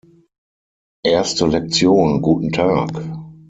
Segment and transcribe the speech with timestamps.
[1.05, 2.89] Erste Lektion- Guten Tag.